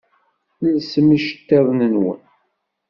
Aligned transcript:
Lsem 0.75 1.07
iceṭṭiḍen-nwen! 1.17 2.21